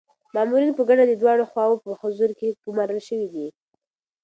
مامورین 0.35 0.71
په 0.75 0.83
ګډه 0.89 1.03
د 1.07 1.13
دواړو 1.21 1.49
خواوو 1.51 1.81
په 1.83 1.91
حضور 2.01 2.29
کي 2.39 2.49
ګمارل 2.63 2.99
شوي 3.07 3.27
دي. 3.33 3.47